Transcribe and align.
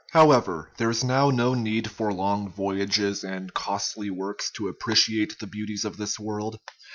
However, 0.09 0.71
there 0.77 0.89
is 0.89 1.03
now 1.03 1.29
no 1.29 1.53
need 1.53 1.91
for 1.91 2.11
long 2.11 2.51
voyages 2.51 3.23
and 3.23 3.53
costly 3.53 4.09
works 4.09 4.49
to 4.55 4.67
appreciate 4.67 5.37
the 5.37 5.45
beauties 5.45 5.85
of 5.85 5.97
this 5.97 6.17
world. 6.19 6.57